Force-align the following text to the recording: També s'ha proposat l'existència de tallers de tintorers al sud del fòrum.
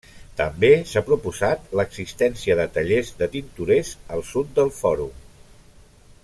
També 0.37 0.69
s'ha 0.91 1.03
proposat 1.09 1.67
l'existència 1.79 2.57
de 2.61 2.65
tallers 2.79 3.13
de 3.21 3.29
tintorers 3.37 3.93
al 4.17 4.25
sud 4.31 4.57
del 4.61 4.73
fòrum. 4.83 5.15